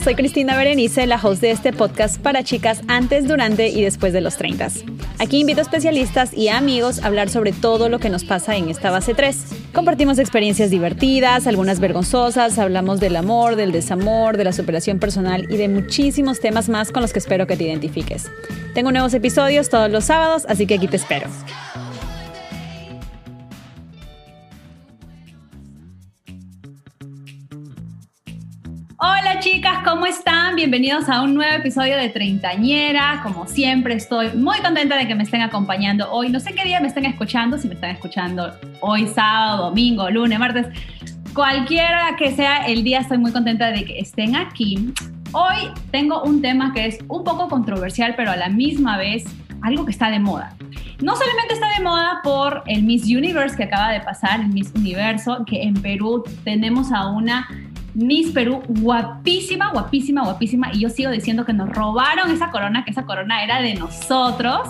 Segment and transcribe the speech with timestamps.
[0.00, 4.20] soy Cristina Berenice, la host de este podcast para chicas antes, durante y después de
[4.20, 4.68] los 30.
[5.18, 8.68] Aquí invito a especialistas y amigos a hablar sobre todo lo que nos pasa en
[8.70, 9.36] esta base 3.
[9.74, 15.56] Compartimos experiencias divertidas, algunas vergonzosas, hablamos del amor, del desamor, de la superación personal y
[15.56, 18.30] de muchísimos temas más con los que espero que te identifiques.
[18.74, 21.28] Tengo nuevos episodios todos los sábados, así que aquí te espero.
[29.52, 30.56] Chicas, ¿cómo están?
[30.56, 33.20] Bienvenidos a un nuevo episodio de Treintañera.
[33.22, 36.30] Como siempre, estoy muy contenta de que me estén acompañando hoy.
[36.30, 40.38] No sé qué día me estén escuchando, si me están escuchando hoy, sábado, domingo, lunes,
[40.38, 40.68] martes,
[41.34, 44.94] cualquiera que sea el día, estoy muy contenta de que estén aquí.
[45.32, 49.24] Hoy tengo un tema que es un poco controversial, pero a la misma vez
[49.60, 50.56] algo que está de moda.
[51.02, 54.72] No solamente está de moda por el Miss Universe que acaba de pasar, el Miss
[54.74, 57.46] Universo, que en Perú tenemos a una
[57.94, 60.70] Miss Perú, guapísima, guapísima, guapísima.
[60.72, 64.68] Y yo sigo diciendo que nos robaron esa corona, que esa corona era de nosotros,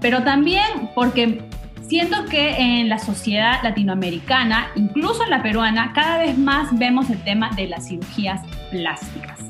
[0.00, 1.42] pero también porque
[1.88, 7.18] siento que en la sociedad latinoamericana, incluso en la peruana, cada vez más vemos el
[7.22, 9.40] tema de las cirugías plásticas.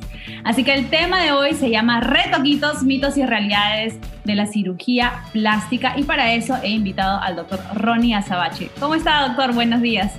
[0.44, 5.25] Así que el tema de hoy se llama Retoquitos, mitos y realidades de la cirugía
[5.32, 8.70] plástica y para eso he invitado al doctor Ronnie Azabache.
[8.78, 9.55] ¿Cómo está, doctor?
[9.55, 10.12] Buenos días.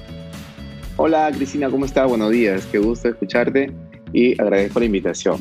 [1.02, 2.10] Hola Cristina, ¿cómo estás?
[2.10, 3.74] Buenos días, qué gusto escucharte
[4.12, 5.40] y agradezco la invitación.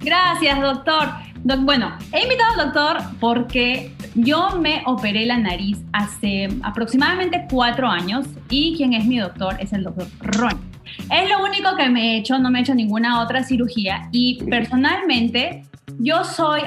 [0.00, 1.06] Gracias, doctor.
[1.60, 8.26] bueno, he invitado al doctor porque yo me operé la nariz hace aproximadamente cuatro años
[8.50, 10.60] y quien es mi doctor es el doctor Ron.
[11.12, 14.42] Es lo único que me he hecho, no me he hecho ninguna otra cirugía y
[14.50, 15.62] personalmente
[16.00, 16.62] yo soy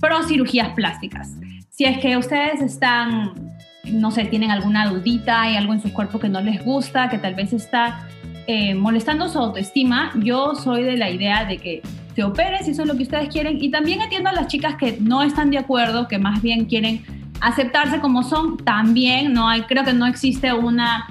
[0.00, 1.36] pro cirugías plásticas.
[1.70, 3.47] Si es que ustedes están
[3.92, 7.18] no sé, tienen alguna dudita, hay algo en su cuerpo que no les gusta, que
[7.18, 8.08] tal vez está
[8.46, 11.82] eh, molestando su autoestima, yo soy de la idea de que
[12.14, 13.62] se operen si eso es lo que ustedes quieren.
[13.62, 17.02] Y también entiendo a las chicas que no están de acuerdo, que más bien quieren
[17.40, 21.06] aceptarse como son, también no hay, creo que no existe una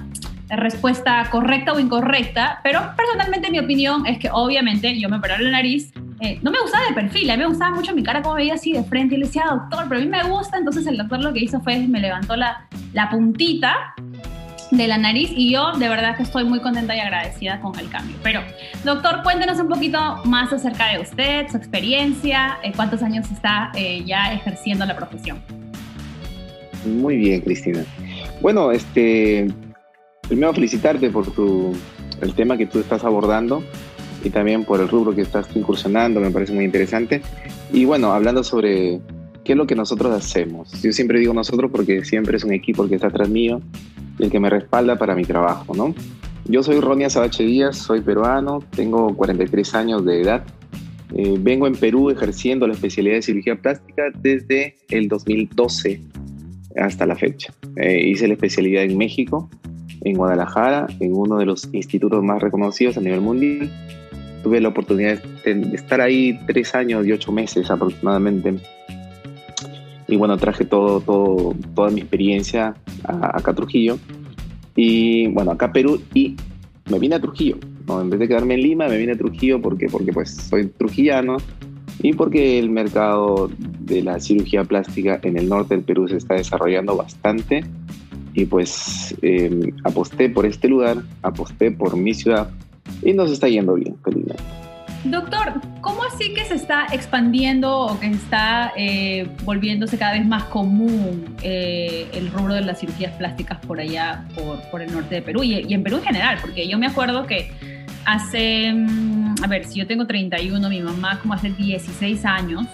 [0.50, 5.52] respuesta correcta o incorrecta, pero personalmente mi opinión es que obviamente yo me operé la
[5.52, 8.36] nariz, eh, no me gustaba de perfil, a mí me gustaba mucho mi cara como
[8.36, 10.98] veía así de frente y le decía, doctor, pero a mí me gusta, entonces el
[10.98, 12.68] doctor lo que hizo fue me levantó la,
[13.12, 13.94] puntita
[14.72, 17.88] de la nariz y yo de verdad que estoy muy contenta y agradecida con el
[17.90, 18.18] cambio.
[18.24, 18.42] Pero,
[18.84, 24.04] doctor, cuéntenos un poquito más acerca de usted, su experiencia, eh, cuántos años está eh,
[24.04, 25.40] ya ejerciendo la profesión.
[26.86, 27.86] Muy bien, Cristina.
[28.42, 29.48] Bueno, este,
[30.28, 31.78] primero felicitarte por tu,
[32.22, 33.64] el tema que tú estás abordando
[34.24, 37.22] y también por el rubro que estás incursionando, me parece muy interesante.
[37.72, 39.00] Y bueno, hablando sobre
[39.44, 40.72] qué es lo que nosotros hacemos.
[40.82, 43.62] Yo siempre digo nosotros porque siempre es un equipo que está atrás mío
[44.20, 45.94] y el que me respalda para mi trabajo, ¿no?
[46.46, 50.44] Yo soy Ronia Sabache Díaz, soy peruano, tengo 43 años de edad.
[51.16, 56.02] Eh, vengo en Perú ejerciendo la especialidad de cirugía plástica desde el 2012
[56.78, 57.54] hasta la fecha.
[57.78, 59.50] Eh, hice la especialidad en México,
[60.02, 63.72] en Guadalajara, en uno de los institutos más reconocidos a nivel mundial
[64.44, 68.56] tuve la oportunidad de estar ahí tres años y ocho meses aproximadamente.
[70.08, 73.98] Y bueno, traje todo, todo, toda mi experiencia a, acá a Trujillo.
[74.76, 76.36] Y bueno, acá a Perú y
[76.90, 77.58] me vine a Trujillo.
[77.88, 78.02] ¿no?
[78.02, 81.38] En vez de quedarme en Lima, me vine a Trujillo porque, porque pues soy trujillano
[82.02, 83.50] y porque el mercado
[83.80, 87.64] de la cirugía plástica en el norte del Perú se está desarrollando bastante.
[88.34, 92.52] Y pues eh, aposté por este lugar, aposté por mi ciudad
[93.02, 94.44] y nos está yendo bien, felizmente.
[95.04, 100.44] Doctor, ¿cómo así que se está expandiendo o que está eh, volviéndose cada vez más
[100.46, 105.22] común eh, el rubro de las cirugías plásticas por allá, por, por el norte de
[105.22, 106.40] Perú y, y, en Perú en general?
[106.42, 107.52] Porque yo me acuerdo que
[108.06, 112.66] hace, mm, a ver, si yo tengo 31, mi mamá como hace 16 años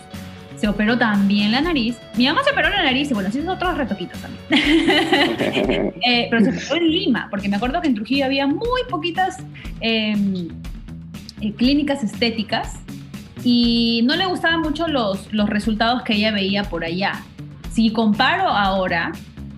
[0.64, 1.98] se operó también la nariz.
[2.16, 4.40] Mi mamá se operó la nariz y bueno, sí, otros retoquitos también.
[6.08, 9.44] eh, pero se operó en Lima, porque me acuerdo que en Trujillo había muy poquitas
[9.82, 10.48] em,
[11.42, 12.80] eh, clínicas estéticas
[13.44, 17.22] y no le gustaban mucho los, los resultados que ella veía por allá.
[17.74, 19.12] Si comparo ahora,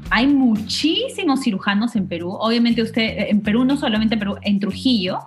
[0.09, 5.19] hay muchísimos cirujanos en Perú, obviamente usted, en Perú, no solamente en Perú, en Trujillo,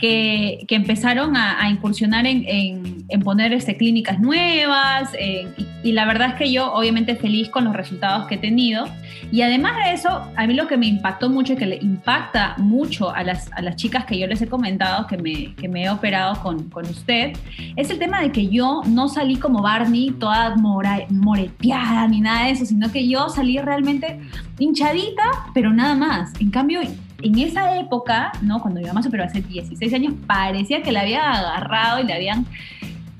[0.00, 6.34] que, empezaron a, incursionar en, en, poner este, clínicas nuevas y, y, la verdad es
[6.34, 8.86] que yo obviamente feliz con los resultados que he tenido
[9.30, 12.54] y además de eso, a mí lo que me impactó mucho y que le impacta
[12.58, 15.84] mucho a las, a las chicas que yo les he comentado que me, que me
[15.84, 17.32] he operado con, con usted,
[17.76, 22.46] es el tema de que yo no salí como Barney toda mora, moreteada ni nada
[22.46, 24.18] de eso, sino que yo salí realmente
[24.58, 25.22] hinchadita,
[25.54, 26.32] pero nada más.
[26.40, 26.80] En cambio,
[27.22, 28.60] en esa época, ¿no?
[28.60, 32.46] Cuando mi mamá superó hace 16 años, parecía que la había agarrado y le habían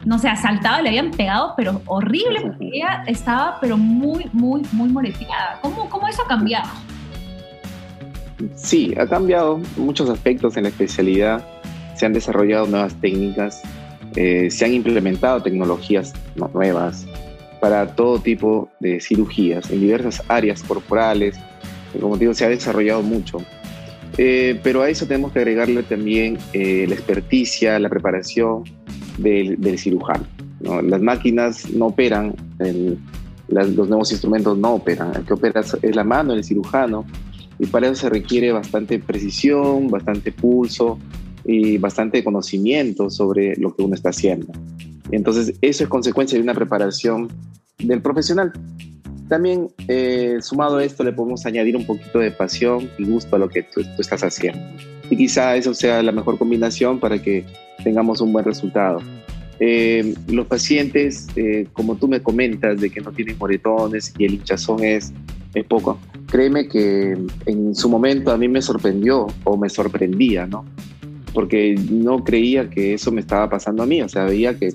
[0.04, 4.88] no sé, asaltado, le habían pegado, pero horrible, porque ella estaba, pero muy, muy, muy
[4.88, 5.58] moreteada.
[5.60, 6.68] ¿Cómo, cómo eso ha cambiado?
[8.54, 11.46] Sí, ha cambiado muchos aspectos en la especialidad.
[11.96, 13.60] Se han desarrollado nuevas técnicas,
[14.16, 17.06] eh, se han implementado tecnologías nuevas
[17.60, 21.38] para todo tipo de cirugías en diversas áreas corporales.
[22.00, 23.38] Como digo, se ha desarrollado mucho.
[24.22, 28.64] Eh, pero a eso tenemos que agregarle también eh, la experticia, la preparación
[29.16, 30.26] del, cirujano.
[30.60, 32.34] Las máquinas no operan,
[33.48, 35.16] los nuevos instrumentos no operan.
[35.16, 37.06] El que opera es la mano del cirujano
[37.58, 40.98] y para eso se requiere bastante precisión, bastante pulso
[41.46, 44.52] y bastante conocimiento sobre lo que uno está haciendo.
[45.12, 47.28] Entonces, eso es consecuencia de una preparación
[47.78, 48.52] del profesional.
[49.30, 53.38] También, eh, sumado a esto, le podemos añadir un poquito de pasión y gusto a
[53.38, 54.60] lo que tú, estás haciendo.
[55.08, 57.46] Y quizá eso sea la mejor combinación para que
[57.84, 58.98] tengamos un buen resultado.
[59.60, 64.34] Eh, los pacientes, eh, como tú me comentas, de que no tienen moretones y el
[64.34, 65.12] hinchazón es,
[65.54, 67.16] es poco, créeme que
[67.46, 70.64] en su momento a mí me sorprendió o me sorprendía, ¿no?
[71.32, 74.72] Porque no creía que eso me estaba pasando a mí, o sea, veía que,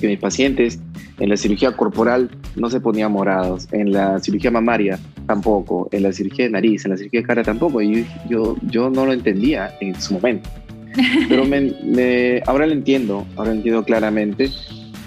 [0.00, 0.80] que mis pacientes
[1.18, 6.12] en la cirugía corporal no se ponían morados, en la cirugía mamaria tampoco, en la
[6.12, 9.74] cirugía de nariz, en la cirugía de cara tampoco, y yo, yo no lo entendía
[9.80, 10.48] en su momento.
[11.28, 14.50] Pero me, ahora lo entiendo, ahora lo entiendo claramente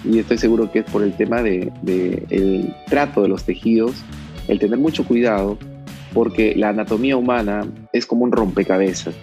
[0.06, 3.96] y estoy seguro que es por el tema de, de el trato de los tejidos
[4.50, 5.58] el tener mucho cuidado,
[6.14, 9.14] porque la anatomía humana es como un rompecabezas.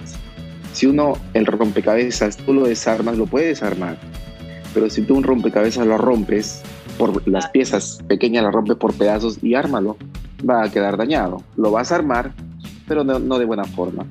[0.73, 3.99] Si uno, el rompecabezas, tú lo desarmas, lo puedes desarmar,
[4.73, 6.63] pero si tú un rompecabezas lo rompes,
[6.99, 9.97] por las piezas pequeñas las rompes por pedazos y ármalo,
[10.49, 11.43] va a quedar dañado.
[11.57, 12.33] Lo vas a armar,
[12.89, 14.07] pero no, no de buena forma.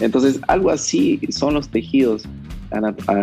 [0.00, 2.24] Entonces, algo así son los tejidos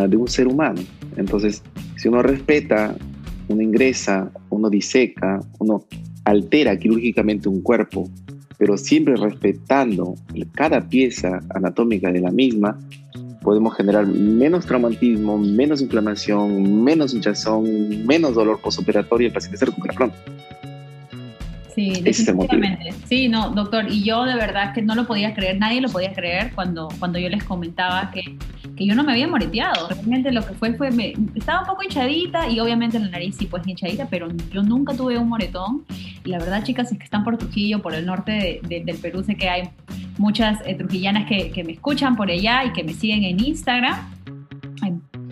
[0.08, 0.82] de un ser humano.
[1.18, 1.64] Entonces,
[1.98, 2.96] si uno respeta,
[3.48, 5.86] uno ingresa, uno diseca, uno
[6.26, 8.10] altera quirúrgicamente un cuerpo,
[8.58, 10.16] pero siempre respetando
[10.54, 12.80] cada pieza anatómica de la misma,
[13.50, 19.66] podemos generar menos traumatismo, menos inflamación, menos hinchazón, menos dolor postoperatorio y el paciente se
[19.66, 20.16] recupera pronto.
[21.80, 22.94] Sí, definitivamente.
[23.06, 26.12] Sí, no, doctor, y yo de verdad que no lo podía creer, nadie lo podía
[26.12, 28.38] creer cuando, cuando yo les comentaba que,
[28.76, 29.88] que yo no me había moreteado.
[29.88, 33.46] Realmente lo que fue fue, me, estaba un poco hinchadita y obviamente la nariz sí
[33.46, 35.86] pues hinchadita, pero yo nunca tuve un moretón.
[36.26, 39.36] Y la verdad, chicas, es que están por Trujillo, por el norte del Perú, sé
[39.36, 39.70] que hay
[40.18, 43.96] muchas eh, trujillanas que, que me escuchan por allá y que me siguen en Instagram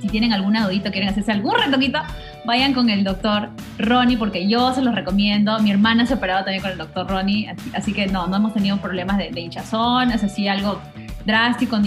[0.01, 1.99] si tienen alguna dudita, quieren hacerse algún retoquito,
[2.45, 5.59] vayan con el doctor Ronnie, porque yo se los recomiendo.
[5.59, 8.53] Mi hermana se ha operado también con el doctor Ronnie, así, que no, no hemos
[8.53, 10.79] tenido problemas de, hinchazón, es así algo
[11.25, 11.77] drástico.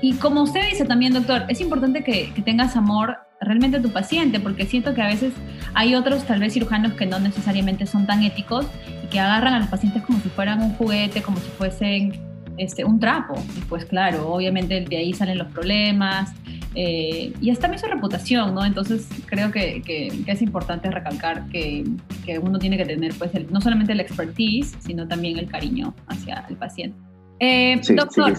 [0.00, 4.40] y como usted dice también, doctor, es importante que, tengas amor realmente a tu paciente,
[4.40, 5.32] porque siento que a veces
[5.74, 8.66] hay otros, tal vez cirujanos, que no necesariamente son tan éticos
[9.04, 12.84] y que agarran a los pacientes como si fueran un juguete, como si fuesen este,
[12.84, 13.34] un trapo.
[13.56, 16.32] Y pues claro, obviamente de ahí salen los problemas,
[16.74, 18.64] eh, y es también su reputación, ¿no?
[18.64, 21.84] Entonces creo que, que, es importante recalcar que,
[22.24, 26.46] que, uno tiene que tener pues no solamente la expertise, sino también el cariño hacia
[26.48, 26.96] el paciente.
[27.40, 28.34] Eh, doctor,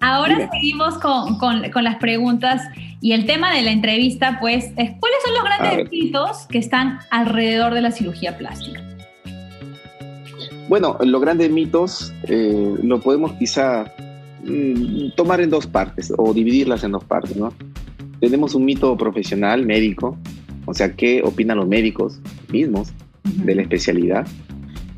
[0.00, 2.62] ahora seguimos con, con, con, las preguntas
[3.02, 7.00] y el tema de la entrevista pues es ¿cuáles son los grandes mitos que están
[7.10, 8.80] alrededor de la cirugía plástica?
[10.70, 13.92] Bueno, los grandes mitos eh, lo podemos quizá
[15.16, 17.52] tomar en dos partes o dividirlas en dos partes, ¿no?
[18.20, 20.16] Tenemos un mito profesional, médico,
[20.66, 22.20] o sea, qué opinan los médicos
[22.50, 22.92] mismos
[23.24, 24.26] de la especialidad.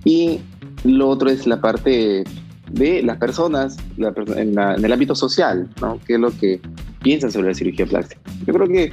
[0.05, 0.41] Y
[0.85, 2.25] lo otro es la parte
[2.71, 5.99] de las personas en, el ámbito social, ¿no?
[6.07, 6.61] ¿Qué es lo que
[7.03, 8.21] piensan sobre la cirugía plástica?
[8.47, 8.93] Yo creo que,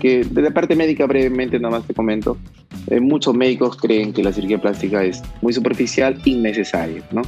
[0.00, 2.38] que de la parte médica, brevemente, nada más te comento,
[2.88, 7.22] eh, muchos médicos creen que la cirugía plástica es muy superficial, innecesaria, ¿no?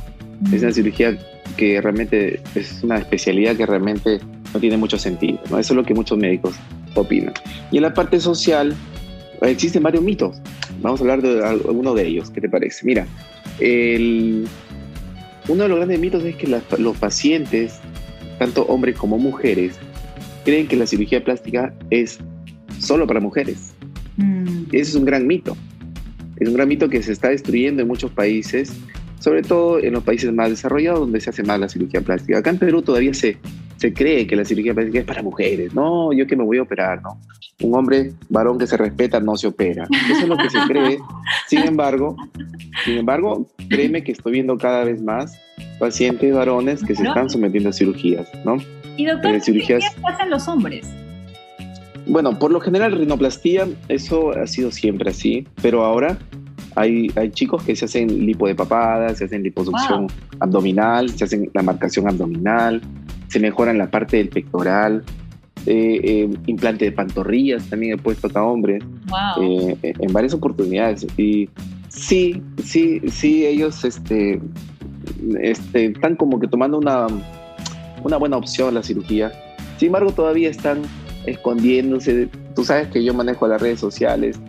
[0.52, 1.18] Es una cirugía
[1.56, 4.20] que realmente es una especialidad que realmente
[4.52, 5.38] no tiene mucho sentido.
[5.50, 5.58] ¿no?
[5.58, 6.54] Eso es lo que muchos médicos
[6.94, 7.34] opinan.
[7.70, 8.74] Y en la parte social
[9.42, 10.40] existen varios mitos.
[10.80, 12.30] Vamos a hablar de alguno de ellos.
[12.30, 12.84] ¿Qué te parece?
[12.84, 13.06] Mira,
[13.58, 14.46] el,
[15.48, 17.80] uno de los grandes mitos es que los pacientes,
[18.38, 19.76] tanto hombres como mujeres,
[20.44, 22.18] creen que la cirugía plástica es
[22.78, 23.72] solo para mujeres.
[24.16, 24.64] Mm.
[24.72, 25.56] Ese es un gran mito.
[26.36, 28.72] Es un gran mito que se está destruyendo en muchos países
[29.20, 32.38] sobre todo en los países más desarrollados donde se hace más la cirugía plástica.
[32.38, 33.36] Acá en Perú todavía se,
[33.76, 35.74] se cree que la cirugía plástica es para mujeres.
[35.74, 37.20] No, yo que me voy a operar, ¿no?
[37.62, 39.86] Un hombre varón que se respeta no se opera.
[40.10, 40.98] Eso es lo que se cree.
[41.46, 42.16] Sin embargo,
[42.84, 45.38] sin embargo, créeme que estoy viendo cada vez más
[45.78, 48.56] pacientes varones que se están sometiendo a cirugías, ¿no?
[48.96, 49.84] ¿Y doctor, eh, cirugías...
[49.94, 50.86] qué hacen los hombres?
[52.06, 56.18] Bueno, por lo general rinoplastía, eso ha sido siempre así, pero ahora
[56.80, 60.06] hay, hay chicos que se hacen lipo de papada, se hacen liposucción
[60.38, 62.80] abdominal, se hacen la marcación abdominal,
[63.28, 65.04] se mejoran la parte del pectoral,
[65.66, 68.82] eh, eh, implante de pantorrillas también he puesto a hombres
[69.42, 71.06] eh, en varias oportunidades.
[71.18, 71.50] Y
[71.88, 74.40] sí, sí, sí, ellos este,
[75.40, 77.06] este, están como que tomando una,
[78.02, 79.32] una buena opción la cirugía.
[79.76, 80.80] Sin embargo, todavía están
[81.26, 82.28] escondiéndose.
[82.54, 84.40] Tú sabes que yo manejo las redes sociales.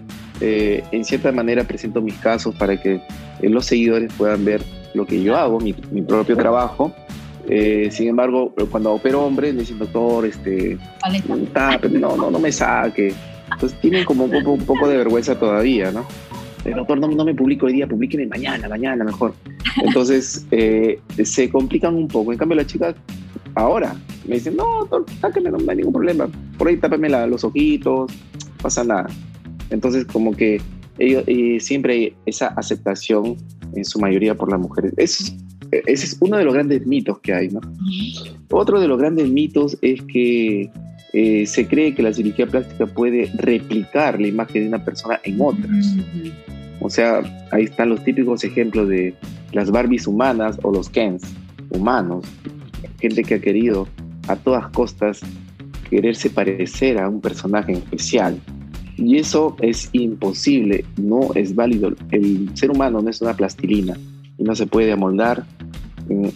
[0.41, 3.01] En cierta manera presento mis casos para que
[3.41, 4.62] los seguidores puedan ver
[4.93, 6.93] lo que yo hago, mi, mi propio trabajo
[7.48, 10.77] eh, sin embargo, cuando opero hombres, le dicen, doctor, este,
[11.89, 13.13] no, no, no me saque.
[13.51, 16.05] Entonces tienen como un poco, un poco de vergüenza todavía, ¿no?
[16.63, 19.33] El doctor, no, no me publico hoy día, publíqueme mañana, mañana mejor.
[19.83, 22.31] Entonces eh, se complican un poco.
[22.31, 22.95] En cambio, las chicas
[23.55, 23.95] ahora
[24.25, 26.29] me dicen, no, doctor, sáqueme, no, hay ningún problema.
[26.57, 28.12] Por ahí tápame los ojitos,
[28.62, 29.07] pasa nada.
[29.72, 30.62] Entonces, como que
[31.00, 31.24] ellos,
[31.63, 33.38] siempre hay esa aceptación
[33.75, 34.94] en su mayoría por las mujeres.
[34.98, 35.36] Es
[35.72, 37.62] ese es uno de los grandes mitos que hay, ¿no?
[38.50, 40.70] Otro de los grandes mitos es que
[41.13, 45.40] eh, se cree que la cirugía plástica puede replicar la imagen de una persona en
[45.40, 45.96] otras.
[46.82, 49.16] O sea, ahí están los típicos ejemplos de
[49.54, 51.24] las Barbies humanas o los Kens
[51.70, 52.25] humanos.
[53.00, 53.88] Gente que ha querido
[54.28, 55.22] a todas costas
[55.90, 58.40] quererse parecer a un personaje especial.
[59.03, 61.91] Y eso es imposible, no es válido.
[62.12, 63.98] El ser humano no es una plastilina
[64.38, 65.43] y no se puede amoldar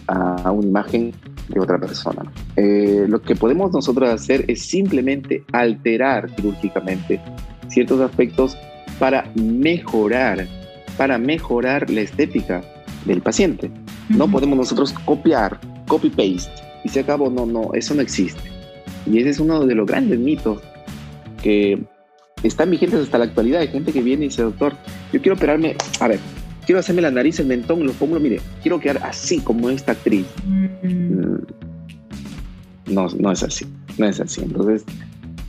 [0.08, 1.14] a una imagen
[1.50, 2.24] de otra persona.
[2.56, 7.22] Eh, lo que podemos nosotros hacer es simplemente alterar quirúrgicamente
[7.68, 8.58] ciertos aspectos
[8.98, 10.48] para mejorar,
[10.98, 12.64] para mejorar la estética
[13.06, 13.70] del paciente.
[14.10, 16.52] No podemos nosotros copiar, copy-paste
[16.84, 17.30] y se acabó.
[17.30, 18.42] No, no, eso no existe.
[19.06, 20.62] Y ese es uno de los grandes mitos
[21.44, 21.86] que
[22.46, 23.62] están vigentes hasta la actualidad.
[23.62, 24.76] Hay gente que viene y dice, doctor,
[25.12, 25.76] yo quiero operarme.
[26.00, 26.20] A ver,
[26.66, 30.26] quiero hacerme la nariz, el mentón, los pómulos, mire, quiero quedar así como esta actriz.
[30.46, 31.38] Mm.
[32.88, 33.66] No, no es así,
[33.98, 34.42] no es así.
[34.42, 34.86] Entonces,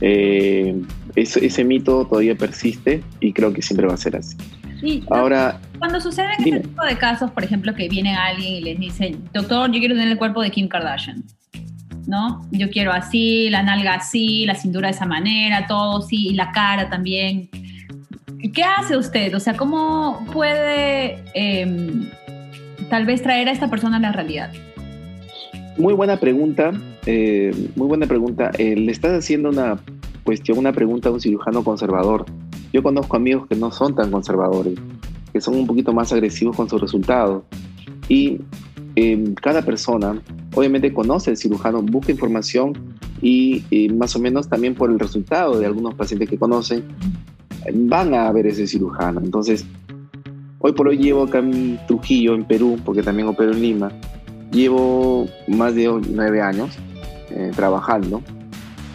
[0.01, 0.79] eh,
[1.15, 4.37] ese, mito todavía persiste y creo que siempre va a ser así.
[5.09, 9.15] Ahora, cuando suceden este tipo de casos, por ejemplo, que viene alguien y les dice,
[9.33, 11.23] doctor, yo quiero tener el cuerpo de Kim Kardashian,
[12.07, 12.47] ¿no?
[12.51, 16.51] Yo quiero así, la nalga así, la cintura de esa manera, todo sí, y la
[16.51, 17.49] cara también.
[18.53, 19.35] ¿Qué hace usted?
[19.35, 22.09] O sea, ¿cómo puede em,
[22.89, 24.51] tal vez traer a esta persona a la realidad?
[25.77, 26.71] Muy buena pregunta,
[27.05, 28.51] eh, muy buena pregunta.
[28.57, 29.77] Eh, le estás haciendo una
[30.23, 32.25] cuestión, una pregunta a un cirujano conservador.
[32.71, 34.79] Yo conozco amigos que no son tan conservadores,
[35.33, 37.43] que son un poquito más agresivos con sus resultados.
[38.07, 38.39] Y
[38.99, 40.19] em, cada persona,
[40.55, 42.73] obviamente, conoce al cirujano, busca información
[43.21, 46.83] y, y, más o menos también por el resultado de algunos pacientes que conocen,
[47.73, 49.19] van a ver ese cirujano.
[49.19, 49.65] Entonces,
[50.57, 53.91] hoy por hoy llevo acá en Trujillo, en Perú, porque también opero en Lima,
[54.51, 56.75] llevo más de nueve años
[57.29, 58.23] eh, trabajando.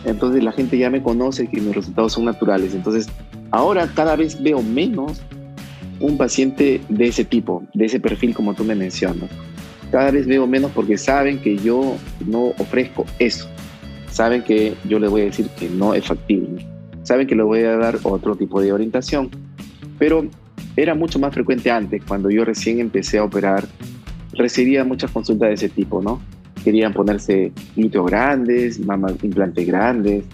[0.05, 2.75] Entonces la gente ya me conoce que mis resultados son naturales.
[2.75, 3.09] Entonces,
[3.53, 5.23] ahora cada vez veo menos
[6.01, 9.31] un paciente de ese tipo, de ese perfil como tú me mencionas.
[9.93, 11.97] Cada vez veo menos porque saben que yo
[12.27, 13.49] no ofrezco eso.
[14.11, 16.67] Saben que yo les voy a decir que no es factible
[17.03, 19.31] saben que le voy a dar otro tipo de orientación.
[19.99, 20.27] Pero
[20.77, 23.67] era mucho más frecuente antes, cuando yo recién empecé a operar,
[24.33, 26.21] recibía muchas consultas de ese tipo, ¿no?
[26.65, 30.25] Querían ponerse glúteos grandes, mamas, implantes grandes,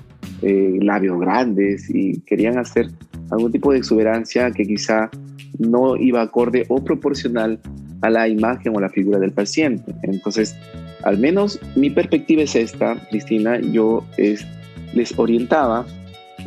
[0.43, 2.91] eh, labios grandes y querían hacer
[3.31, 5.11] algún tipo de exuberancia que quizá
[5.59, 7.59] no iba acorde o proporcional
[8.01, 9.95] a la imagen o la figura del paciente.
[10.03, 10.57] Entonces,
[11.03, 14.47] al menos mi perspectiva es esta, Cristina, yo es,
[14.95, 15.87] les orientaba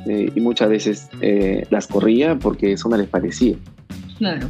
[0.08, 3.55] eh, y muchas veces eh, las corría porque eso no les parecía.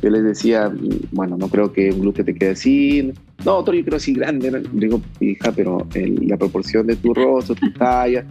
[0.01, 0.69] Yo les decía,
[1.11, 3.13] bueno, no creo que un glúteo te quede así.
[3.45, 4.63] No, otro yo creo así grande.
[4.73, 8.25] Digo, hija, pero la proporción de tu rostro, tu talla,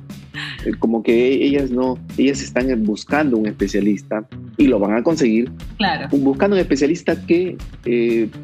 [0.66, 4.28] eh, como que ellas no, ellas están buscando un especialista
[4.58, 5.50] y lo van a conseguir.
[5.78, 6.08] Claro.
[6.18, 7.56] Buscando un especialista que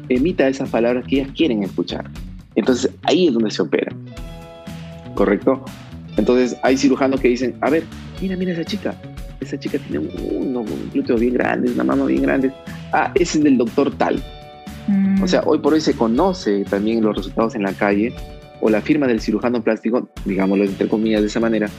[0.09, 2.09] emita esas palabras que ellas quieren escuchar.
[2.55, 3.95] Entonces ahí es donde se opera.
[5.13, 5.63] ¿Correcto?
[6.17, 7.83] Entonces hay cirujanos que dicen, a ver,
[8.19, 8.95] mira, mira esa chica,
[9.39, 12.51] esa chica tiene unos glúteos bien grandes, una mano bien grande.
[12.91, 14.21] Ah, ese es del doctor tal.
[14.87, 15.21] Mm.
[15.21, 18.13] O sea, hoy por hoy se conoce también los resultados en la calle
[18.61, 21.69] o la firma del cirujano plástico, digámoslo entre comillas de esa manera,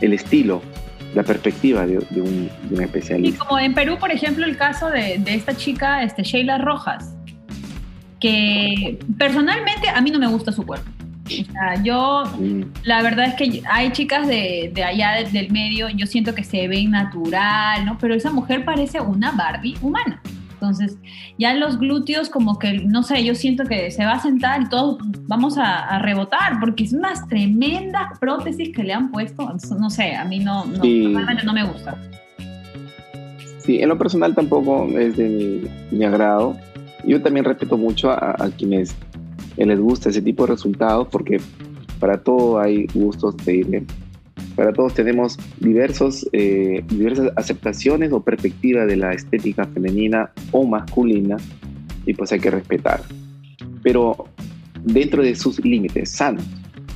[0.00, 0.62] el estilo,
[1.14, 2.50] la perspectiva de, un,
[2.80, 3.36] especialista.
[3.36, 7.14] Y como en Perú, por ejemplo, el caso de, esta chica, este, Sheila Rojas,
[8.20, 10.90] que personalmente a mí no me gusta su cuerpo.
[11.26, 12.24] O sea, yo,
[12.84, 16.68] la verdad es que hay chicas de, de allá del medio, yo siento que se
[16.68, 17.98] ven natural, ¿no?
[17.98, 20.20] Pero esa mujer parece una Barbie humana.
[20.56, 20.96] Entonces,
[21.38, 24.68] ya los glúteos como que, no sé, yo siento que se va a sentar y
[24.68, 30.14] todos vamos a, rebotar, porque es unas tremendas prótesis que le han puesto, no sé,
[30.14, 30.82] a mí no, no,
[31.44, 31.96] no me gusta.
[33.58, 36.56] Sí, en lo personal tampoco es de mi, agrado.
[37.04, 38.96] Yo también respeto mucho a, a quienes
[39.64, 41.40] les gusta ese tipo de resultados, porque
[41.98, 43.84] para todo hay gustos de
[44.54, 51.36] para todos tenemos diversos, eh, diversas aceptaciones o perspectivas de la estética femenina o masculina
[52.06, 53.02] y pues hay que respetar.
[53.82, 54.26] Pero
[54.82, 56.44] dentro de sus límites, sanos,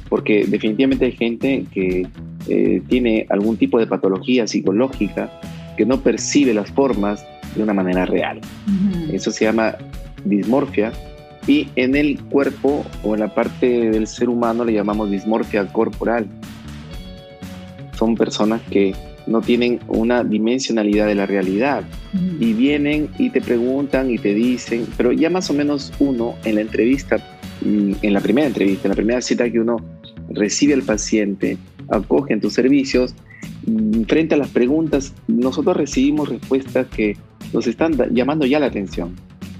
[0.09, 2.07] porque definitivamente hay gente que
[2.49, 5.31] eh, tiene algún tipo de patología psicológica
[5.77, 7.25] que no percibe las formas
[7.55, 8.41] de una manera real.
[9.13, 9.75] Eso se llama
[10.25, 10.93] dismorfia
[11.47, 16.27] y en el cuerpo o en la parte del ser humano le llamamos dismorfia corporal.
[17.97, 18.95] Son personas que
[19.27, 21.85] no tienen una dimensionalidad de la realidad.
[22.41, 26.57] Y vienen y te preguntan y te dicen, pero ya más o menos uno en
[26.57, 27.19] la entrevista,
[27.65, 29.77] mm, en la primera entrevista, en la primera cita que uno
[30.31, 33.15] recibe al paciente, acoge en tus servicios,
[33.67, 37.17] mm, frente a las preguntas, nosotros recibimos respuestas que
[37.53, 39.15] nos están llamando ya la atención.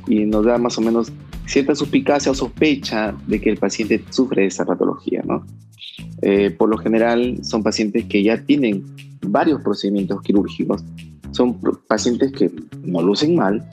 [0.09, 1.13] Y nos da más o menos
[1.51, 5.45] cierta suspicacia o sospecha de que el paciente sufre de esa patología, ¿no?
[6.23, 8.85] Eh, por lo general son pacientes que ya tienen
[9.23, 10.85] varios procedimientos quirúrgicos.
[11.33, 12.51] Son pacientes que
[12.85, 13.69] no lucen mal,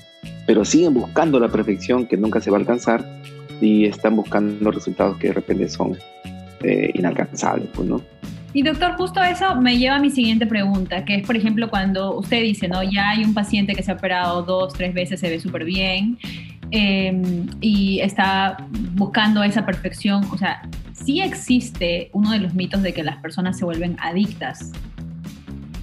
[0.48, 3.06] pero siguen buscando la perfección que nunca se va a alcanzar
[3.62, 5.96] y están buscando resultados que de repente son
[6.64, 8.02] eh, inalcanzables, pues, ¿no?
[8.54, 12.18] Y doctor, justo eso me lleva a mi siguiente pregunta, que es, por ejemplo, cuando
[12.18, 12.82] usted dice, ¿no?
[12.82, 16.18] Ya hay un paciente que se ha operado dos, tres veces, se ve súper bien
[16.72, 18.58] em, y está
[18.94, 20.26] buscando esa perfección.
[20.32, 24.72] O sea, sí existe uno de los mitos de que las personas se vuelven adictas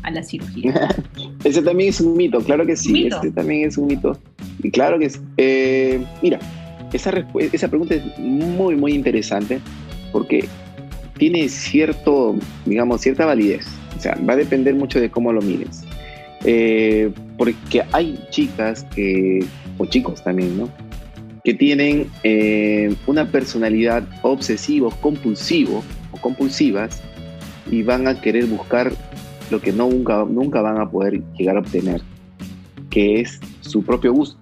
[0.02, 0.88] a la cirugía.
[1.44, 3.06] Ese también es un mito, claro que sí.
[3.06, 4.18] Ese también es un mito.
[4.62, 5.20] Y claro que es.
[5.36, 6.38] Eh, mira,
[6.92, 7.12] esa,
[7.52, 9.60] esa pregunta es muy, muy interesante
[10.12, 10.46] porque
[11.18, 13.66] tiene cierto, digamos, cierta validez.
[13.96, 15.84] O sea, va a depender mucho de cómo lo mires.
[16.44, 19.44] Eh, porque hay chicas que,
[19.78, 20.70] o chicos también, ¿no?
[21.44, 27.02] que tienen eh, una personalidad obsesivo, compulsivo o compulsivas
[27.70, 28.92] y van a querer buscar
[29.50, 32.00] lo que no, nunca, nunca van a poder llegar a obtener,
[32.88, 34.38] que es su propio gusto.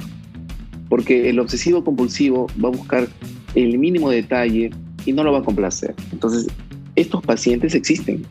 [0.89, 3.09] Porque el obsesivo compulsivo va a buscar
[3.57, 4.71] el mínimo detalle
[5.05, 5.97] y no lo va a complacer.
[6.13, 6.47] Entonces,
[6.95, 8.25] estos pacientes existen.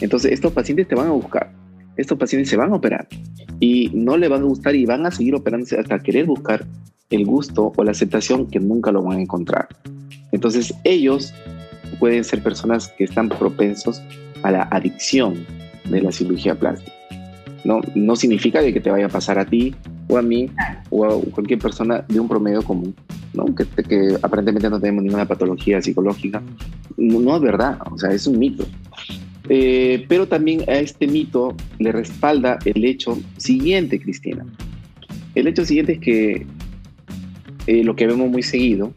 [0.00, 1.52] Entonces, estos pacientes te van a buscar.
[2.00, 3.06] Estos pacientes se van a operar
[3.60, 6.64] y no le van a gustar y van a seguir operándose hasta querer buscar
[7.10, 9.68] el gusto o la aceptación que nunca lo van a encontrar.
[10.32, 11.34] Entonces ellos
[11.98, 14.00] pueden ser personas que están propensos
[14.42, 15.44] a la adicción
[15.90, 16.92] de la cirugía plástica.
[17.64, 19.74] No, no significa de que te vaya a pasar a ti
[20.08, 20.48] o a mí
[20.88, 22.94] o a cualquier persona de un promedio común,
[23.34, 23.44] ¿no?
[23.54, 26.42] que, que aparentemente no tenemos ninguna patología psicológica.
[26.96, 28.64] No, es verdad, o sea, es un mito.
[29.52, 34.46] Eh, pero también a este mito le respalda el hecho siguiente, Cristina.
[35.34, 36.46] El hecho siguiente es que
[37.66, 38.92] eh, lo que vemos muy seguido,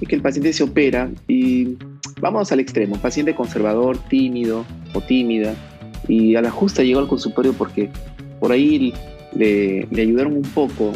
[0.00, 1.76] es que el paciente se opera y
[2.18, 5.54] vamos al extremo, paciente conservador, tímido o tímida,
[6.08, 7.90] y a la justa llegó al consultorio porque
[8.40, 8.94] por ahí
[9.36, 10.94] le, le ayudaron un poco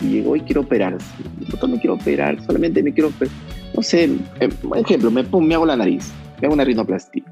[0.00, 1.06] y llegó y quiero operarse.
[1.46, 3.34] Doctor, me quiero operar, solamente me quiero operar.
[3.76, 4.04] No sé,
[4.40, 7.22] eh, ejemplo, me, me hago la nariz, me hago una rinoplastia.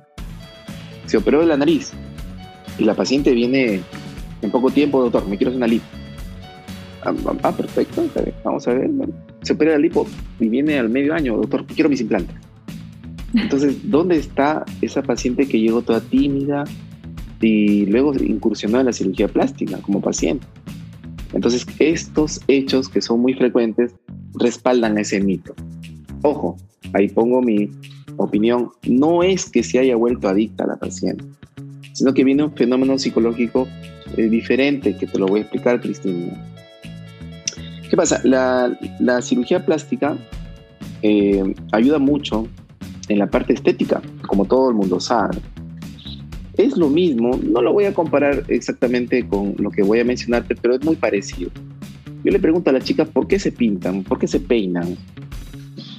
[1.08, 1.92] Se operó de la nariz
[2.78, 3.80] y la paciente viene
[4.42, 5.86] en poco tiempo, doctor, me quiero hacer una lipo.
[7.02, 8.04] Ah, ah, perfecto,
[8.44, 8.90] vamos a ver.
[9.40, 10.06] Se opera el lipo
[10.38, 12.36] y viene al medio año, doctor, quiero mis implantes.
[13.34, 16.64] Entonces, ¿dónde está esa paciente que llegó toda tímida
[17.40, 20.46] y luego incursionó en la cirugía plástica como paciente?
[21.32, 23.94] Entonces, estos hechos que son muy frecuentes
[24.34, 25.54] respaldan ese mito.
[26.20, 26.58] Ojo,
[26.92, 27.70] ahí pongo mi
[28.16, 28.70] opinión.
[28.86, 31.24] No es que se haya vuelto adicta a la paciente,
[31.92, 33.68] sino que viene un fenómeno psicológico
[34.16, 36.32] eh, diferente que te lo voy a explicar, Cristina.
[37.88, 38.20] ¿Qué pasa?
[38.24, 40.16] La, cirugía plástica
[41.02, 42.46] eh, ayuda mucho
[43.08, 45.38] en la parte estética, como todo el mundo sabe.
[46.56, 50.56] Es lo mismo, no lo voy a comparar exactamente con lo que voy a mencionarte,
[50.56, 51.50] pero es muy parecido.
[52.24, 54.96] Yo le pregunto a las chicas por qué se pintan, por qué se peinan,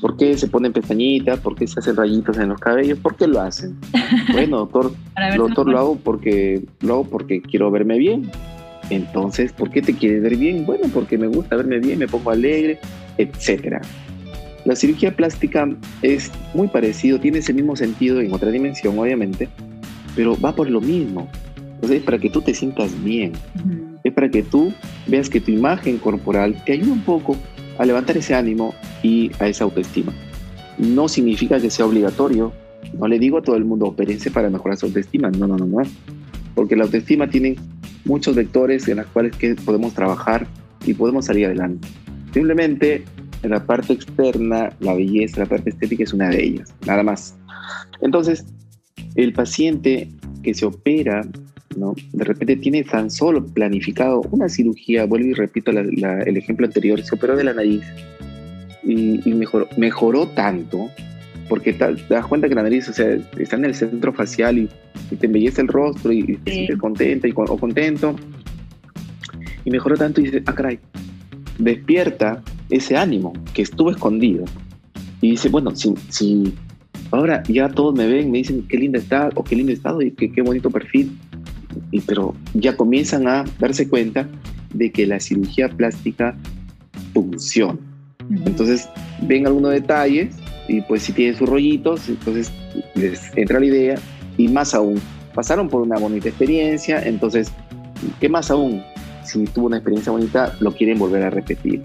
[0.02, 3.28] por qué se ponen pestañitas, por qué se hacen rayitas en los cabellos, por qué
[3.28, 3.78] lo hacen.
[4.32, 4.94] Bueno, doctor,
[5.38, 8.30] doctor lo hago porque lo hago porque quiero verme bien,
[8.90, 10.66] entonces, ¿por qué te quieres ver bien?
[10.66, 12.80] Bueno, porque me gusta verme bien, me pongo alegre,
[13.18, 13.82] etcétera.
[14.66, 15.70] La cirugía plástica
[16.02, 19.48] es muy parecido, tiene ese mismo sentido en otra dimensión, obviamente,
[20.16, 21.30] pero va por lo mismo.
[21.76, 23.34] Entonces es para que tú te sientas bien,
[24.04, 24.74] es para que tú
[25.08, 27.38] veas que tu imagen corporal te ayuda un poco
[27.80, 30.14] a levantar ese ánimo y a esa autoestima.
[30.78, 32.54] No significa que sea obligatorio,
[32.98, 35.66] no le digo a todo el mundo opérense para mejorar su autoestima, no, no, no,
[35.66, 35.82] no,
[36.54, 37.56] porque la autoestima tiene
[38.06, 40.46] muchos vectores en los cuales que podemos trabajar
[40.86, 41.88] y podemos salir adelante.
[42.34, 43.06] Simplemente
[43.44, 47.36] en la parte externa, la belleza, la parte estética es una de ellas, nada más.
[48.02, 48.46] Entonces,
[49.16, 50.10] el paciente
[50.44, 51.26] que se opera,
[51.80, 51.96] ¿no?
[52.14, 57.16] de repente tiene tan solo planificado una cirugía, vuelvo y repito el ejemplo anterior, se
[57.16, 57.84] operó de la nariz
[58.84, 60.90] y, mejoró, mejoró tanto,
[61.48, 64.70] porque te, das cuenta que la nariz o sea, está en el centro facial y,
[65.16, 68.16] te embellece el rostro y, te sientes contenta y, o contento,
[69.66, 70.80] y mejoró tanto y dice, ah, caray,
[71.58, 74.46] despierta ese ánimo que estuvo escondido.
[75.22, 76.54] Y dice, bueno, si, si
[77.12, 80.12] ahora ya todos me ven, me dicen qué linda está o qué lindo estado y
[80.12, 81.49] qué, qué bonito perfil, y,
[82.10, 84.28] pero ya comienzan a darse cuenta
[84.74, 86.36] de que la cirugía plástica
[87.14, 87.78] funciona.
[88.48, 88.90] Entonces
[89.22, 90.36] ven algunos detalles
[90.68, 92.52] y pues si tienen sus rollitos, entonces
[92.96, 93.96] les entra la idea
[94.38, 95.00] y más aún,
[95.36, 97.52] pasaron por una bonita experiencia, entonces,
[98.20, 98.82] ¿qué más aún?
[99.24, 101.84] Si tuvo una experiencia bonita, lo quieren volver a repetir.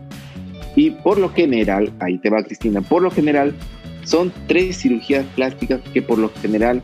[0.74, 3.52] Y por lo general, ahí te va Cristina, por lo general
[4.04, 6.80] son tres cirugías plásticas que por lo general,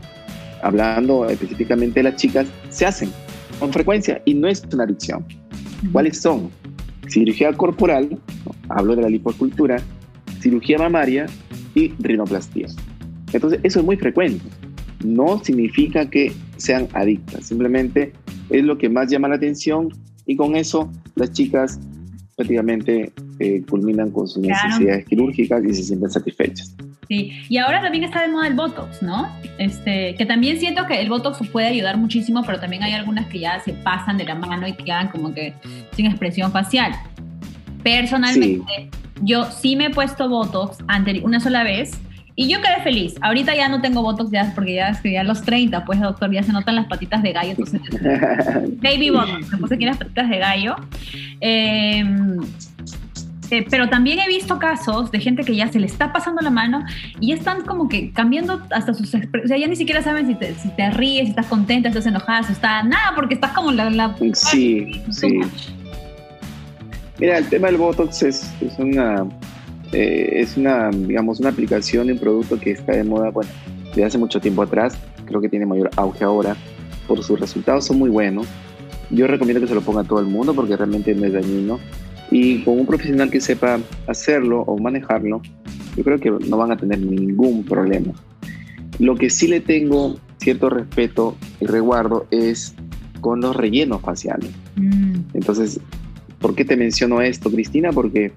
[0.61, 3.11] hablando específicamente de las chicas, se hacen
[3.61, 5.23] con frecuencia y no es una adicción.
[5.91, 6.49] ¿Cuáles son?
[7.07, 8.17] Cirugía corporal,
[8.69, 9.77] hablo de la liposcultura,
[10.39, 11.27] cirugía mamaria
[11.75, 12.67] y rinoplastia.
[13.31, 14.43] Entonces, eso es muy frecuente.
[15.05, 18.13] No significa que sean adictas, simplemente
[18.49, 19.89] es lo que más llama la atención
[20.25, 21.79] y con eso las chicas
[22.35, 26.75] prácticamente eh, culminan con sus necesidades quirúrgicas y se sienten satisfechas.
[27.11, 29.29] Sí, y ahora también está de moda el Botox, ¿no?
[29.57, 33.39] Este, que también siento que el Botox puede ayudar muchísimo, pero también hay algunas que
[33.39, 35.53] ya se pasan de la mano y quedan como que
[35.93, 36.93] sin expresión facial.
[37.83, 38.89] Personalmente,
[39.23, 40.77] yo sí me he puesto Botox
[41.21, 41.99] una sola vez
[42.35, 43.15] y yo quedé feliz.
[43.19, 46.43] Ahorita ya no tengo Botox ya porque ya estoy a los 30, pues doctor, ya
[46.43, 47.51] se notan las patitas de gallo.
[47.51, 47.81] Entonces,
[48.81, 50.75] baby Botox, me puse aquí las patitas de gallo.
[51.41, 52.37] Em,
[53.51, 56.49] eh, pero también he visto casos de gente que ya se le está pasando la
[56.49, 56.83] mano
[57.19, 59.45] y están como que cambiando hasta sus expresiones.
[59.45, 61.97] O sea, ya ni siquiera saben si te, si te ríes, si estás contenta, si
[61.97, 63.89] estás enojada, si estás nada, porque estás como la.
[63.89, 65.41] la sí, sí.
[67.19, 69.25] Mira, el tema del Botox es, es una,
[69.91, 73.51] eh, es una, digamos, una aplicación de un producto que está de moda, bueno,
[73.89, 76.55] desde hace mucho tiempo atrás, creo que tiene mayor auge ahora,
[77.07, 78.47] por sus resultados son muy buenos.
[79.09, 81.79] Yo recomiendo que se lo ponga a todo el mundo porque realmente no es dañino.
[82.31, 85.41] Y con un profesional que sepa hacerlo o manejarlo,
[85.95, 88.13] yo creo que no van a tener ningún problema.
[88.99, 92.73] Lo que sí le tengo cierto respeto y reguardo es
[93.19, 94.49] con los rellenos faciales.
[94.75, 95.15] Mm.
[95.33, 95.79] Entonces,
[96.41, 97.91] ¿Por qué te menciono esto, Cristina?
[97.91, 98.33] Porque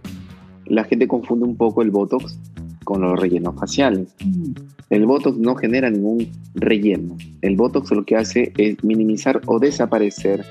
[0.66, 2.38] la gente confunde un poco el Botox
[2.84, 4.14] con los rellenos faciales.
[4.22, 4.52] Mm.
[4.90, 7.16] El Botox no genera ningún relleno.
[7.40, 10.44] El Botox lo que hace es minimizar o desaparecer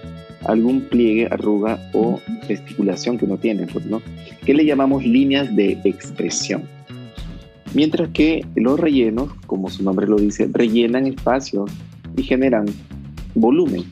[0.45, 4.01] algún pliegue, arruga o gesticulación que uno tiene, pues, ¿no?
[4.45, 6.63] Que le llamamos líneas de expresión.
[7.73, 11.71] Mientras que los rellenos, como su nombre lo dice, rellenan espacios
[12.15, 12.65] y generan
[13.33, 13.83] volumen.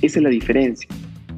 [0.00, 0.88] Esa es la diferencia.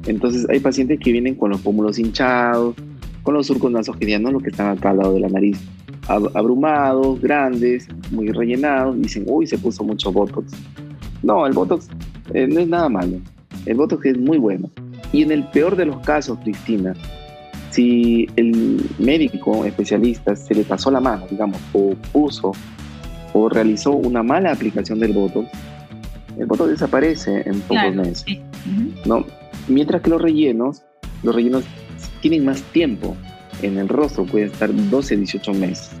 [0.07, 2.75] Entonces hay pacientes que vienen con los pómulos hinchados,
[3.23, 5.59] con los surcos nasogenianos, los que están acá al lado de la nariz,
[6.07, 10.53] abrumados, grandes, muy rellenados, dicen, uy, se puso mucho Botox.
[11.21, 11.89] No, el Botox
[12.33, 13.19] eh, no es nada malo.
[13.65, 14.69] El Botox es muy bueno.
[15.11, 16.93] Y en el peor de los casos, Cristina,
[17.71, 22.51] si el médico especialista se le pasó la mano, digamos, o puso
[23.33, 25.47] o realizó una mala aplicación del Botox,
[26.37, 28.25] el Botox desaparece en pocos meses.
[29.05, 29.25] ¿no?
[29.67, 30.83] Mientras que los rellenos,
[31.23, 31.63] los rellenos
[32.21, 33.15] tienen más tiempo
[33.61, 35.91] en el rostro, pueden estar 12, 18 meses.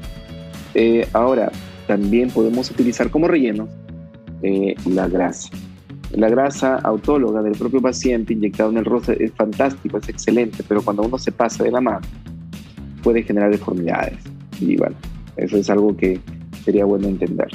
[0.73, 1.51] Eh, ahora,
[1.87, 3.67] también podemos utilizar como relleno
[4.43, 5.49] eh, la grasa.
[6.11, 10.81] La grasa autóloga del propio paciente inyectada en el rostro es fantástico, es excelente, pero
[10.81, 12.01] cuando uno se pasa de la mano
[13.03, 14.17] puede generar deformidades.
[14.59, 14.95] Y bueno,
[15.37, 16.19] eso es algo que
[16.63, 17.47] sería bueno entender.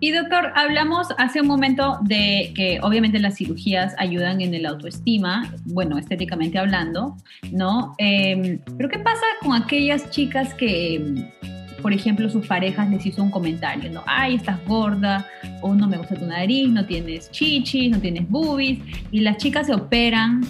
[0.00, 5.54] Y doctor, hablamos hace un momento de que obviamente las cirugías ayudan en el autoestima,
[5.66, 7.16] bueno, estéticamente hablando,
[7.52, 7.94] ¿no?
[7.96, 11.30] Em, pero ¿qué pasa con aquellas chicas que,
[11.84, 14.02] por ejemplo, sus parejas les hizo un comentario, ¿no?
[14.06, 15.26] Ay, estás gorda,
[15.60, 18.78] o no me gusta tu nariz, no tienes chichis, no tienes boobies,
[19.10, 20.40] y las chicas se operan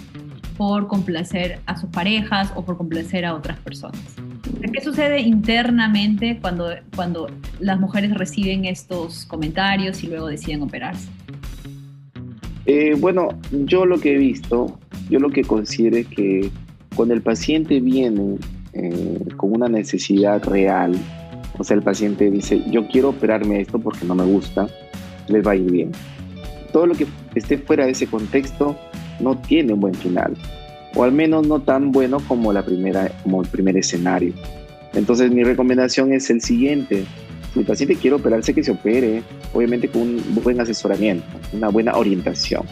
[0.55, 3.99] por complacer a sus parejas o por complacer a otras personas.
[4.71, 7.27] ¿Qué sucede internamente cuando, cuando
[7.59, 11.09] las mujeres reciben estos comentarios y luego deciden operarse?
[12.65, 16.49] Eh, bueno, yo lo que he visto, yo lo que considero es que
[16.95, 18.37] cuando el paciente viene
[18.71, 20.97] eh, con una necesidad real,
[21.57, 24.67] o sea, el paciente dice, yo quiero operarme esto porque no me gusta,
[25.27, 25.91] les va a ir bien.
[26.71, 28.77] Todo lo que esté fuera de ese contexto
[29.19, 30.33] no tiene un buen final,
[30.95, 34.33] o al menos no tan bueno como, la primera, como el primer escenario.
[34.93, 37.05] Entonces mi recomendación es el siguiente,
[37.53, 41.95] si el paciente quiere operarse, que se opere, obviamente con un buen asesoramiento, una buena
[41.95, 42.63] orientación.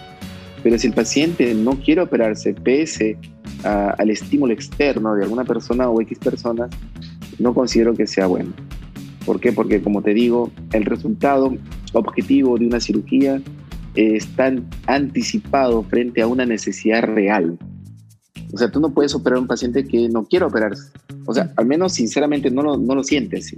[0.61, 3.17] Pero si el paciente no quiere operarse pese
[3.63, 6.69] al estímulo externo de alguna persona o X personas,
[7.39, 8.51] no considero que sea bueno.
[9.25, 9.51] ¿Por qué?
[9.51, 11.55] Porque como te digo, el resultado
[11.93, 13.41] objetivo de una cirugía
[13.95, 14.53] está
[14.87, 17.57] anticipado frente a una necesidad real.
[18.53, 20.91] O sea, tú no puedes operar a un paciente que no quiere operarse.
[21.25, 23.55] O sea, al menos sinceramente no lo, no lo sientes.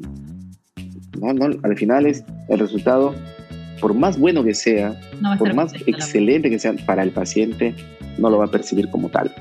[1.20, 3.16] No, no, al final es el resultado,
[3.82, 5.00] por más bueno que sea,
[5.38, 7.74] por más excelente que sea para el paciente,
[8.18, 9.34] no lo va a percibir como tal.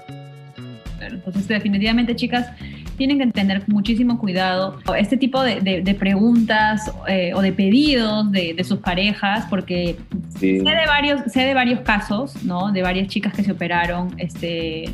[1.00, 2.48] entonces, definitivamente, chicas,
[2.96, 8.78] tienen que tener muchísimo cuidado este tipo de, preguntas eh, o de pedidos de, sus
[8.78, 9.96] parejas, porque
[10.38, 12.72] sé, de varios, sé de varios casos, ¿no?
[12.72, 14.90] De varias chicas que se operaron este,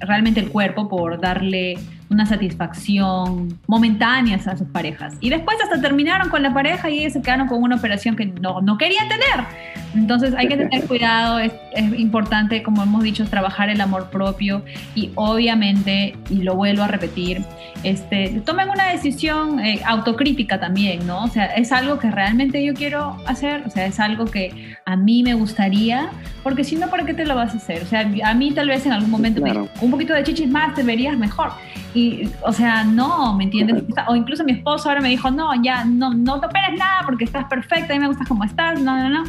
[0.00, 1.76] realmente el cuerpo por darle
[2.10, 5.14] una satisfacción momentánea a sus parejas.
[5.20, 8.60] Y después hasta terminaron con la pareja y se quedaron con una operación que no,
[8.60, 9.46] no querían tener.
[9.94, 11.52] Entonces hay que tener cuidado, es,
[11.96, 14.64] importante, como hemos dicho, trabajar el amor propio
[14.94, 17.42] y obviamente, y lo vuelvo a repetir,
[17.84, 21.24] este, tomen una decisión eh, autocrítica también, ¿no?
[21.24, 24.96] O sea, es algo que realmente yo quiero hacer, o sea, es algo que a
[24.96, 26.10] mí me gustaría,
[26.42, 27.82] porque si no, ¿para qué te lo vas a hacer?
[27.82, 29.42] O sea, a mí tal vez en algún momento
[29.80, 31.52] un poquito de chichis más te verías mejor.
[31.94, 33.84] Y, o sea, no, ¿me entiendes?
[34.08, 37.24] O incluso mi esposo ahora me dijo, no, ya, no, no te operes nada porque
[37.24, 39.24] estás perfecta, a mí me gusta como estás, no, no, no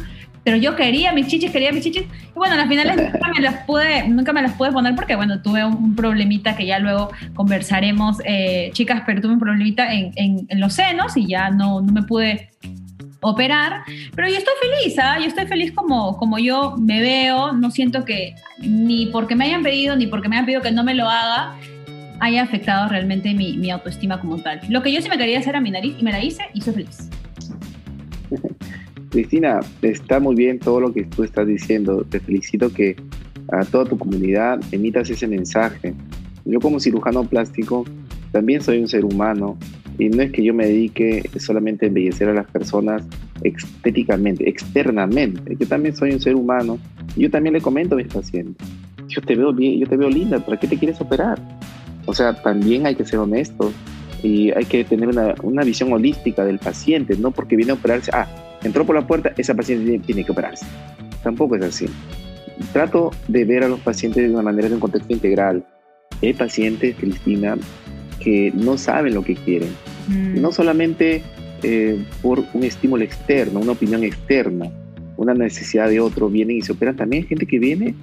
[0.46, 2.04] pero yo quería mis chichis, quería mis chichis.
[2.04, 5.42] Y bueno, las finales nunca me las pude, nunca me las pude poner porque, bueno,
[5.42, 10.60] tuve un, problemita que ya luego conversaremos, eh, chicas, pero tuve un problemita en, en,
[10.60, 12.50] los senos y ya no, no me pude
[13.22, 13.82] operar,
[14.14, 15.18] pero yo estoy feliz, ¿ah?
[15.18, 19.64] yo estoy feliz como, como yo me veo, no siento que ni porque me hayan
[19.64, 21.56] pedido, ni porque me hayan pedido que no me lo haga,
[22.20, 24.60] haya afectado realmente mi, mi autoestima como tal.
[24.68, 26.60] Lo que yo sí me quería hacer a mi nariz y me la hice y
[26.60, 27.08] soy feliz.
[29.10, 32.04] Cristina, está muy bien todo lo que tú estás diciendo.
[32.08, 32.96] Te felicito que
[33.52, 35.94] a toda tu comunidad emitas ese mensaje.
[36.44, 37.84] Yo como cirujano plástico
[38.32, 39.56] también soy un ser humano
[39.98, 43.06] y no es que yo me dedique solamente a embellecer a las personas
[43.42, 45.56] estéticamente, externamente.
[45.58, 46.78] Yo también soy un ser humano
[47.14, 48.66] y yo también le comento a mis pacientes.
[49.08, 51.40] Yo te veo bien, yo te veo linda, ¿para qué te quieres operar?
[52.06, 53.72] O sea, también hay que ser honestos
[54.22, 58.10] y hay que tener una, una visión holística del paciente, no porque viene a operarse,
[58.14, 58.26] ah,
[58.62, 60.66] entró por la puerta, esa paciente tiene, que operarse.
[61.22, 61.86] Tampoco es así.
[62.72, 65.64] Trato de ver a los pacientes de una manera, de un contexto integral.
[66.22, 67.56] Hay pacientes, Cristina,
[68.20, 69.70] que no saben lo que quieren.
[70.08, 70.40] Mm.
[70.40, 71.22] No solamente
[71.62, 74.70] eh, por un estímulo externo, una opinión externa,
[75.16, 76.96] una necesidad de otro, vienen y se operan.
[76.96, 77.94] También hay gente que viene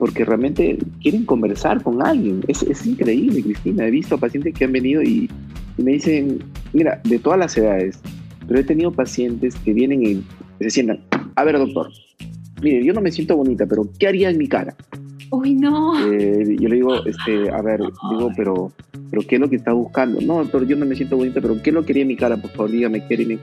[0.00, 2.42] porque realmente quieren conversar con alguien.
[2.48, 3.86] Es, es increíble, Cristina.
[3.86, 5.30] He visto pacientes que han venido y,
[5.76, 8.00] y, me dicen, mira, de todas las edades,
[8.48, 10.24] pero he tenido pacientes que vienen y
[10.58, 11.00] se sientan,
[11.36, 11.90] a ver doctor,
[12.62, 14.74] mire, yo no me siento bonita, pero ¿qué haría en mi cara?
[15.30, 15.94] Uy, no.
[16.10, 18.72] Eh, yo le digo, este, a ver, digo, pero,
[19.10, 20.18] pero ¿qué es lo que está buscando?
[20.22, 22.16] No, doctor, yo no me siento bonita, pero ¿qué es lo que quería en mi
[22.16, 22.38] cara?
[22.38, 23.38] Por favor, dígame, ¿qué haría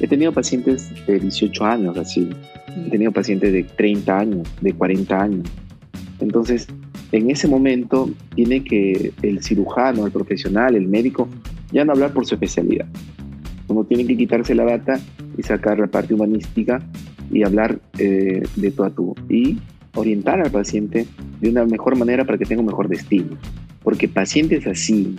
[0.00, 2.30] He tenido pacientes de 18 años así,
[2.86, 5.48] he tenido pacientes de 30 años, de 40 años.
[6.20, 6.66] Entonces,
[7.12, 11.28] en ese momento tiene que el cirujano, el profesional, el médico,
[11.72, 12.86] ya no hablar por su especialidad,
[13.68, 15.00] uno tiene que quitarse la bata
[15.36, 16.80] y sacar la parte humanística
[17.30, 19.58] y hablar eh, de todo a tú y
[19.94, 21.06] orientar al paciente
[21.40, 23.36] de una mejor manera para que tenga un mejor destino.
[23.82, 25.16] Porque pacientes así,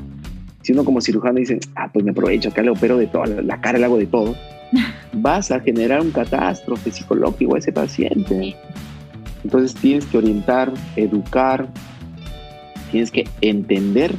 [0.61, 3.59] si uno como cirujano dice, ah, pues me aprovecho, acá le opero de todo, la
[3.61, 4.35] cara le hago de todo,
[5.13, 8.55] vas a generar un catástrofe psicológico a ese paciente.
[9.47, 11.69] Entonces tienes que orientar, educar,
[12.91, 14.13] tienes que entender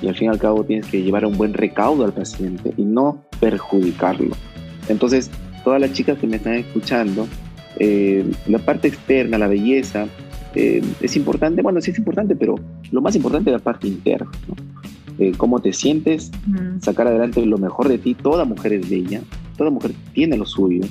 [0.00, 2.82] y al fin y al cabo tienes que llevar un buen recaudo al paciente y
[2.84, 4.36] no perjudicarlo.
[4.88, 5.28] Entonces,
[5.64, 7.26] todas las chicas que me están escuchando,
[7.80, 10.06] eh, la parte externa, la belleza,
[10.54, 12.54] eh, es importante, bueno, sí es importante, pero
[12.92, 14.30] lo más importante es la parte interna,
[15.18, 16.30] eh, cómo te sientes,
[16.80, 19.20] sacar adelante lo mejor de ti, toda mujer es bella,
[19.56, 20.84] toda mujer tiene lo suyo.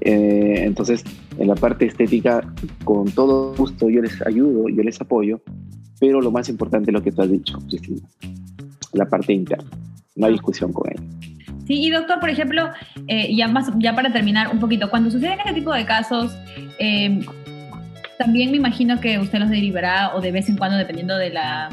[0.00, 1.02] entonces,
[1.38, 2.42] en la parte estética,
[2.84, 5.40] con todo gusto yo les ayudo, yo les apoyo,
[6.00, 8.06] pero lo más importante es lo que tú has dicho, Cristina.
[8.92, 9.70] la parte interna.
[10.16, 11.02] No hay discusión con ella.
[11.66, 12.70] Sí, y doctor, por ejemplo,
[13.06, 16.36] eh, ya, más, ya para terminar un poquito, cuando suceden este tipo de casos,
[16.78, 17.20] eh,
[18.18, 21.68] también me imagino que usted los derivará o de vez en cuando, dependiendo de la,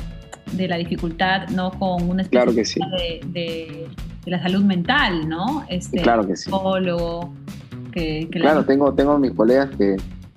[0.51, 1.71] de la dificultad, ¿no?
[1.71, 2.80] Con una claro que sí.
[2.97, 3.88] de, de,
[4.25, 5.65] la salud mental, ¿no?
[5.69, 6.45] Este, claro que sí.
[6.45, 7.34] Psicólogo.
[7.95, 9.95] Que, claro, tengo, tengo mis colegas que,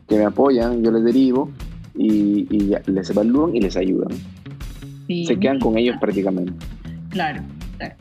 [0.08, 1.50] que, me apoyan, yo les derivo
[1.96, 4.10] y, y les evalúan y les ayudan.
[5.08, 6.52] Se quedan con ellos prácticamente.
[7.10, 7.42] Claro,
[7.76, 7.94] claro.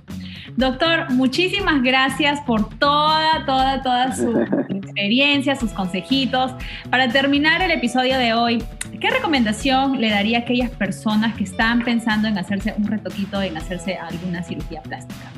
[0.55, 4.39] Doctor, muchísimas gracias por toda, toda, toda su
[4.69, 6.51] experiencia, sus consejitos.
[6.89, 8.63] Para terminar el episodio de hoy,
[8.99, 13.57] ¿qué recomendación le daría a aquellas personas que están pensando en hacerse un retoquito, en
[13.57, 15.31] hacerse alguna cirugía plástica?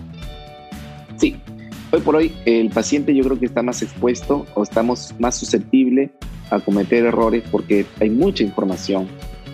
[1.92, 6.12] Hoy por hoy el paciente yo creo que está más expuesto o estamos más susceptible
[6.52, 9.08] a cometer errores porque hay mucha información,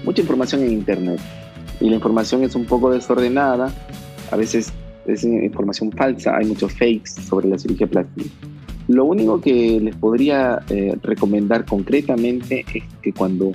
[0.03, 1.19] mucha información en Internet
[1.79, 3.73] y la información es un poco desordenada,
[4.31, 4.73] a veces
[5.07, 8.29] es información falsa, hay muchos fakes sobre la cirugía plástica.
[8.89, 13.53] Lo único que les podría eh, recomendar concretamente es que cuando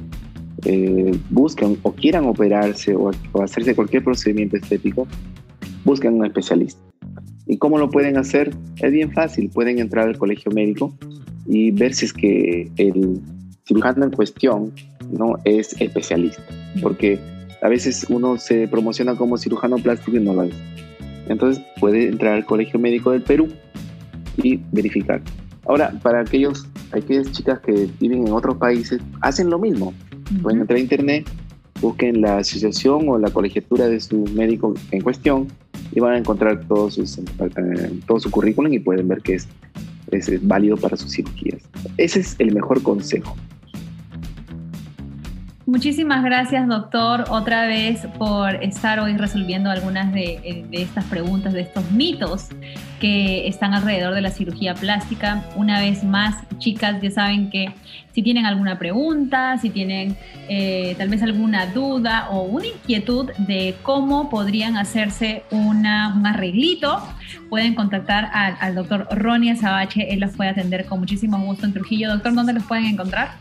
[0.65, 1.19] eh,
[1.83, 3.11] o quieran operarse o,
[3.43, 5.07] hacerse cualquier procedimiento estético,
[5.85, 6.90] busquen un especialista.
[7.51, 8.55] ¿Y cómo lo pueden hacer?
[8.77, 10.95] Es bien fácil, pueden entrar al colegio médico
[11.47, 13.21] y ver si es que el
[13.67, 14.73] cirujano en cuestión
[15.11, 16.45] no es especialista,
[16.81, 17.19] porque
[17.61, 20.55] a veces uno se promociona como cirujano plástico y no lo es.
[21.29, 23.49] Entonces puede entrar al Colegio Médico del Perú
[24.37, 25.21] y verificar.
[25.67, 29.93] Ahora, para aquellos, aquellas chicas que viven en otros países, hacen lo mismo.
[30.41, 31.29] Pueden entrar a internet,
[31.81, 35.49] busquen la asociación o la colegiatura de su médico en cuestión
[35.93, 37.21] y van a encontrar todo, sus,
[38.07, 39.49] todo su currículum y pueden ver que es,
[40.11, 41.63] es válido para sus cirugías.
[41.97, 43.37] Ese es el mejor consejo.
[45.71, 51.93] Muchísimas gracias, doctor, otra vez por estar hoy resolviendo algunas de, estas preguntas, de estos
[51.93, 52.49] mitos
[52.99, 55.45] que están alrededor de la cirugía plástica.
[55.55, 57.73] Una vez más, chicas, ya saben que
[58.13, 60.17] si tienen alguna pregunta, si tienen
[60.49, 67.01] eh, tal vez alguna duda o una inquietud de cómo podrían hacerse una, un arreglito,
[67.49, 70.13] pueden contactar al, doctor Ronnie Sabache.
[70.13, 72.11] Él los puede atender con muchísimo gusto en Trujillo.
[72.11, 73.39] Doctor, ¿dónde los pueden encontrar?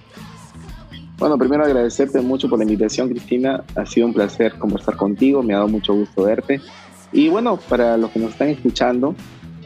[1.20, 3.62] Bueno, primero agradecerte mucho por la invitación, Cristina.
[3.76, 6.62] Ha sido un placer conversar contigo, me ha dado mucho gusto verte.
[7.12, 9.16] Y bueno, para los que nos están escuchando,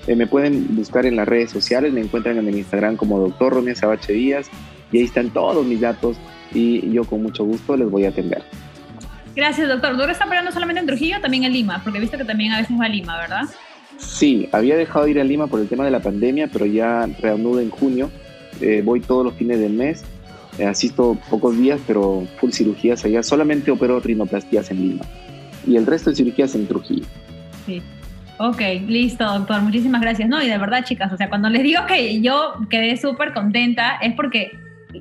[0.07, 3.53] eh, me pueden buscar en las redes sociales, me encuentran en el Instagram como Doctor
[3.53, 4.49] Ronnie Sabache Díaz
[4.91, 6.17] y ahí están todos mis datos
[6.55, 8.41] y yo con mucho gusto les voy a atender.
[9.35, 9.91] Gracias, doctor.
[9.91, 11.81] ¿Doctor está operando solamente en Trujillo también en Lima?
[11.83, 13.43] Porque he visto que también a veces va a Lima, ¿verdad?
[13.97, 17.07] Sí, había dejado de ir a Lima por el tema de la pandemia, pero ya
[17.21, 18.09] reanudo en junio.
[18.59, 20.03] Eh, voy todos los fines del mes
[20.59, 23.23] asisto pocos días, pero full cirugías allá.
[23.23, 25.05] Solamente opero rinoplastías en Lima
[25.65, 27.05] y el resto de cirugías en Trujillo.
[27.65, 27.81] Sí.
[28.39, 29.61] Ok, listo, doctor.
[29.61, 30.27] Muchísimas gracias.
[30.27, 33.97] No, y de verdad, chicas, o sea, cuando les digo que yo quedé súper contenta
[34.01, 34.51] es porque,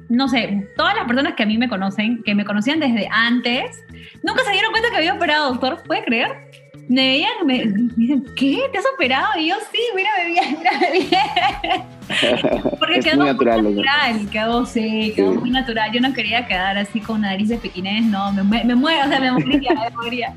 [0.08, 3.84] no sé, todas las personas que a mí me conocen, que me conocían desde antes,
[4.22, 5.82] nunca se dieron cuenta que había operado, doctor.
[5.86, 6.52] ¿Puede creer?
[6.88, 7.64] me veían, me,
[7.96, 8.62] dicen, ¿qué?
[8.70, 9.28] ¿Te has operado?
[9.38, 11.82] Y yo, sí, mira, me bien, mira, bien.
[12.78, 15.90] Porque quedó muy natural, muy natural quedó, sí, quedó muy natural.
[15.92, 19.20] Yo no quería quedar así con nariz de pequinés, no, me, me, muero, o sea,
[19.20, 20.34] me moriría, me moriría.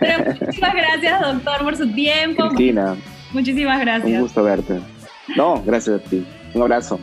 [0.00, 2.48] Pero muchísimas gracias, doctor, por su tiempo.
[2.48, 2.96] Cristina.
[3.32, 4.12] Muchísimas gracias.
[4.12, 4.80] Un gusto verte.
[5.36, 6.24] No, gracias a ti.
[6.54, 6.98] Un abrazo.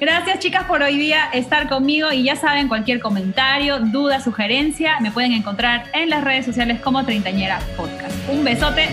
[0.00, 5.10] Gracias chicas por hoy día estar conmigo y ya saben, cualquier comentario, duda, sugerencia, me
[5.10, 8.14] pueden encontrar en las redes sociales como Treintañera Podcast.
[8.30, 8.88] Un besote